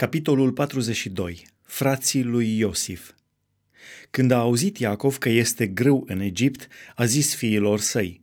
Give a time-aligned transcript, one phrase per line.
[0.00, 1.46] Capitolul 42.
[1.62, 3.10] Frații lui Iosif
[4.10, 8.20] Când a auzit Iacov că este grâu în Egipt, a zis fiilor săi,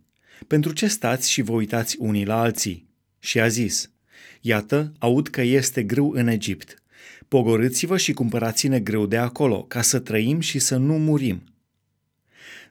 [0.47, 2.89] Pentru ce stați și vă uitați unii la alții?
[3.19, 3.91] Și a zis,
[4.41, 6.83] Iată, aud că este grâu în Egipt.
[7.27, 11.43] Pogorâți-vă și cumpărați-ne grâu de acolo, ca să trăim și să nu murim.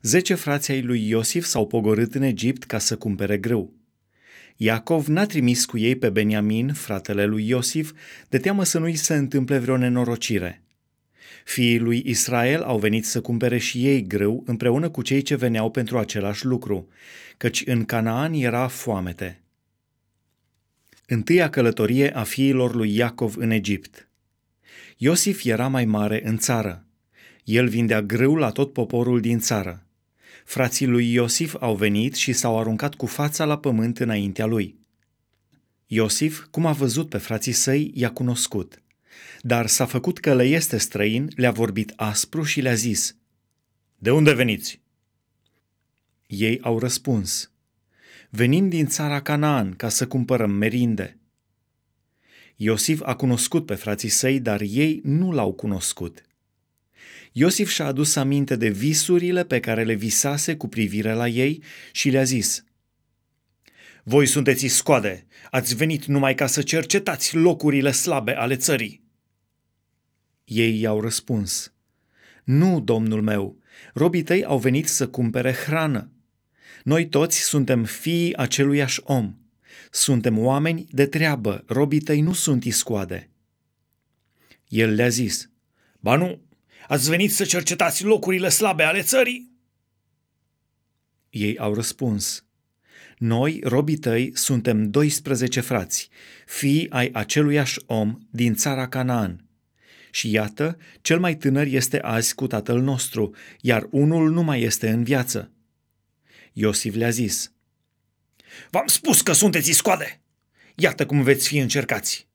[0.03, 3.84] Zece frații ai lui Iosif s-au pogorât în Egipt ca să cumpere grâu.
[4.57, 7.93] Iacov n-a trimis cu ei pe Beniamin, fratele lui Iosif,
[8.29, 10.63] de teamă să nu-i se întâmple vreo nenorocire.
[11.45, 15.71] Fiii lui Israel au venit să cumpere și ei grâu împreună cu cei ce veneau
[15.71, 16.89] pentru același lucru,
[17.37, 19.41] căci în Canaan era foamete.
[21.07, 24.09] Întâia călătorie a fiilor lui Iacov în Egipt.
[24.97, 26.87] Iosif era mai mare în țară.
[27.45, 29.84] El vindea grâu la tot poporul din țară.
[30.45, 34.79] Frații lui Iosif au venit și s-au aruncat cu fața la pământ înaintea lui.
[35.87, 38.83] Iosif, cum a văzut pe frații săi, i-a cunoscut.
[39.41, 43.17] Dar s-a făcut că le este străin, le-a vorbit aspru și le-a zis,
[43.99, 44.81] De unde veniți?
[46.27, 47.51] Ei au răspuns,
[48.31, 51.19] Venim din țara Canaan ca să cumpărăm merinde.
[52.57, 56.25] Iosif a cunoscut pe frații săi, dar ei nu l-au cunoscut.
[57.33, 61.63] Iosif și-a adus aminte de visurile pe care le visase cu privire la ei
[61.93, 62.65] și le-a zis,
[64.03, 69.03] Voi sunteți scoade, ați venit numai ca să cercetați locurile slabe ale țării.
[70.45, 71.73] Ei i-au răspuns,
[72.45, 73.59] Nu, domnul meu,
[73.95, 76.11] robii tăi au venit să cumpere hrană.
[76.83, 79.35] Noi toți suntem fiii aceluiași om.
[79.91, 83.31] Suntem oameni de treabă, robii tăi nu sunt iscoade.
[84.69, 85.51] El le-a zis,
[86.01, 86.41] Ba nu,
[86.89, 89.53] Ați venit să cercetați locurile slabe ale țării?
[91.31, 92.45] Ei au răspuns,
[93.19, 96.09] Noi, robii tăi, suntem 12 frați,
[96.47, 99.49] fii ai aceluiași om din țara Canaan.
[100.11, 104.91] Și iată, cel mai tânăr este azi cu tatăl nostru, iar unul nu mai este
[104.91, 105.53] în viață.
[106.53, 107.53] Iosif le-a zis,
[108.71, 110.21] V-am spus că sunteți iscoade!
[110.75, 112.29] Iată cum veți fi încercați!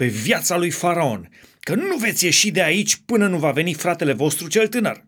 [0.00, 1.28] Pe viața lui Faraon,
[1.60, 5.06] că nu veți ieși de aici până nu va veni fratele vostru cel tânăr.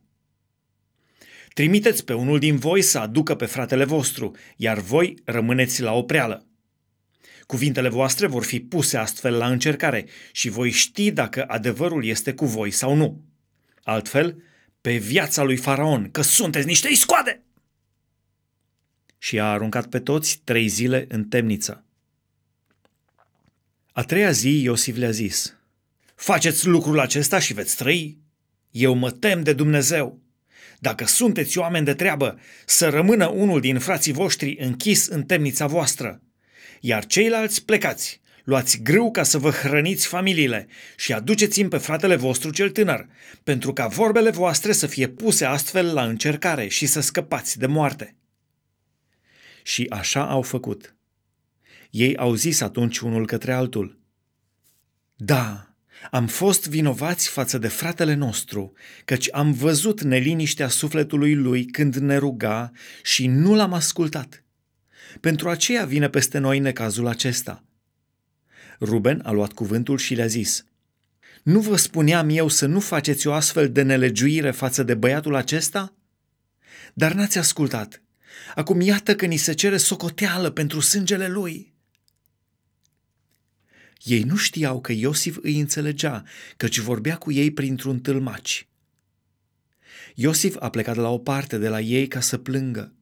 [1.55, 6.47] Trimiteți pe unul din voi să aducă pe fratele vostru, iar voi rămâneți la opreală.
[7.47, 12.47] Cuvintele voastre vor fi puse astfel la încercare și voi ști dacă adevărul este cu
[12.47, 13.25] voi sau nu.
[13.83, 14.43] Altfel,
[14.81, 17.43] pe viața lui Faraon, că sunteți niște iscoade!
[19.19, 21.87] Și a aruncat pe toți trei zile în temniță.
[23.93, 25.57] A treia zi Iosif le-a zis–
[26.23, 28.19] Faceți lucrul acesta și veți trăi.
[28.71, 30.21] Eu mă tem de Dumnezeu.
[30.79, 36.23] Dacă sunteți oameni de treabă, să rămână unul din frații voștri închis în temnița voastră,
[36.81, 40.67] iar ceilalți plecați, luați grâu ca să vă hrăniți familiile
[40.97, 43.07] și aduceți-mi pe fratele vostru cel tânăr,
[43.45, 48.17] pentru ca vorbele voastre să fie puse astfel la încercare și să scăpați de moarte.
[49.63, 50.95] Și așa au făcut.
[51.93, 54.01] Ei au zis atunci unul către altul,
[55.17, 55.75] Da,
[56.11, 58.73] am fost vinovați față de fratele nostru,
[59.05, 62.71] căci am văzut neliniștea sufletului lui când ne ruga
[63.03, 64.45] și nu l-am ascultat.
[65.21, 67.65] Pentru aceea vine peste noi necazul acesta.
[68.81, 70.65] Ruben a luat cuvântul și le-a zis,
[71.43, 75.95] Nu vă spuneam eu să nu faceți o astfel de nelegiuire față de băiatul acesta?
[76.95, 78.03] Dar n-ați ascultat.
[78.55, 81.72] Acum iată că ni se cere socoteală pentru sângele lui.”
[84.03, 86.25] Ei nu știau că Iosif îi înțelegea,
[86.57, 88.69] căci vorbea cu ei printr-un tâlmaci.
[90.15, 92.93] Iosif a plecat la o parte de la ei ca să plângă.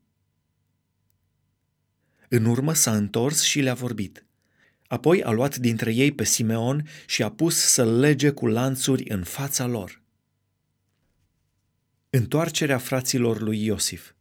[2.29, 4.25] În urmă s-a întors și le-a vorbit.
[4.87, 9.23] Apoi a luat dintre ei pe Simeon și a pus să-l lege cu lanțuri în
[9.23, 10.03] fața lor.
[12.11, 14.13] Întoarcerea fraților lui Iosif–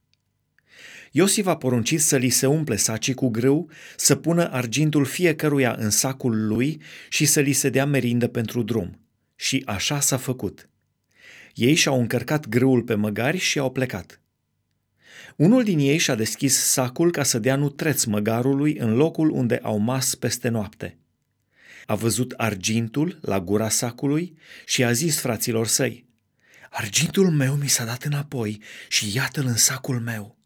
[1.11, 5.89] Iosif a poruncit să li se umple sacii cu grâu, să pună argintul fiecăruia în
[5.89, 8.99] sacul lui și să li se dea merindă pentru drum.
[9.35, 10.69] Și așa s-a făcut.
[11.53, 14.21] Ei și-au încărcat grâul pe măgari și au plecat.
[15.35, 19.77] Unul din ei și-a deschis sacul ca să dea nutreț măgarului în locul unde au
[19.77, 20.97] mas peste noapte.
[21.85, 26.07] A văzut argintul la gura sacului și a zis fraților săi,
[26.69, 30.38] Argintul meu mi s-a dat înapoi și iată-l în sacul meu.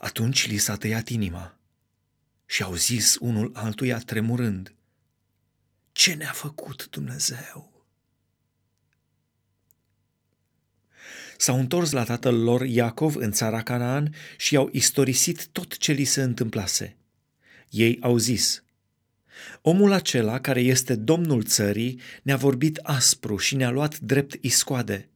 [0.00, 1.58] Atunci li s-a tăiat inima
[2.46, 4.74] și au zis unul altuia tremurând,
[5.92, 7.84] Ce ne-a făcut Dumnezeu?
[11.36, 16.04] S-au întors la tatăl lor Iacov în țara Canaan și au istorisit tot ce li
[16.04, 16.96] se întâmplase.
[17.70, 18.62] Ei au zis,
[19.62, 25.08] Omul acela care este domnul țării ne-a vorbit aspru și ne-a luat drept iscoade.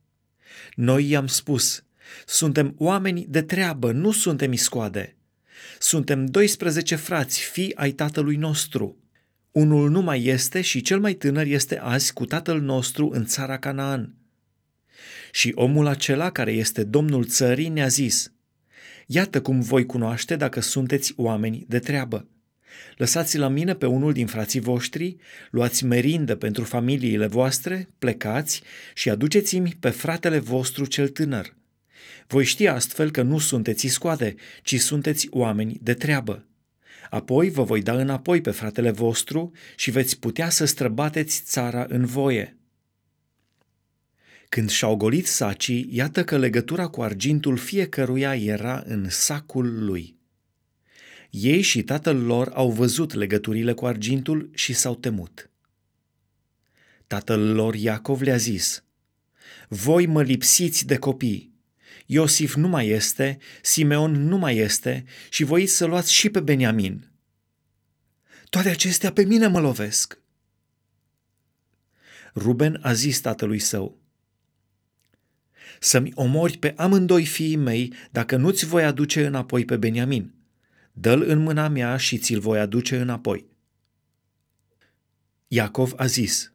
[0.75, 1.85] Noi i-am spus,
[2.27, 5.17] suntem oameni de treabă, nu suntem iscoade.
[5.79, 8.99] Suntem 12 frați, fii ai tatălui nostru.
[9.51, 13.59] Unul nu mai este și cel mai tânăr este azi cu tatăl nostru în țara
[13.59, 14.15] Canaan.
[15.31, 18.33] Și omul acela care este domnul țării ne-a zis,
[19.07, 22.29] Iată cum voi cunoaște dacă sunteți oameni de treabă.
[22.97, 25.17] Lăsați la mine pe unul din frații voștri,
[25.51, 28.63] luați merindă pentru familiile voastre, plecați
[28.95, 31.55] și aduceți-mi pe fratele vostru cel tânăr.
[32.27, 36.47] Voi ști astfel că nu sunteți scoade, ci sunteți oameni de treabă.
[37.11, 42.05] Apoi vă voi da înapoi pe fratele vostru și veți putea să străbateți țara în
[42.05, 42.57] voie.
[44.49, 50.17] Când și-au golit sacii, iată că legătura cu argintul fiecăruia era în sacul lui.
[51.31, 55.51] Ei și tatăl lor au văzut legăturile cu argintul și s-au temut.
[57.07, 58.85] Tatăl lor Iacov le-a zis,
[59.69, 61.54] Voi mă lipsiți de copii.
[62.07, 67.11] Iosif nu mai este, Simeon nu mai este și voi să luați și pe Beniamin.
[68.51, 70.19] Toate acestea pe mine mă lovesc.
[72.35, 73.99] Ruben a zis tatălui său,
[75.81, 80.35] Să-mi omori pe amândoi fiii mei dacă nu-ți voi aduce înapoi pe Beniamin
[80.95, 83.47] dă-l în mâna mea și ți-l voi aduce înapoi.
[85.49, 86.53] Iacov a zis,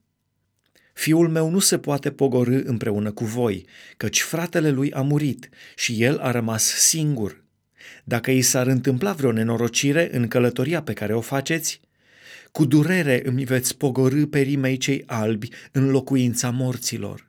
[0.99, 3.65] Fiul meu nu se poate pogorâ împreună cu voi,
[3.97, 7.43] căci fratele lui a murit și el a rămas singur.
[8.03, 11.81] Dacă i s-ar întâmpla vreo nenorocire în călătoria pe care o faceți,
[12.51, 17.28] cu durere îmi veți pogorâ pe rimei cei albi în locuința morților.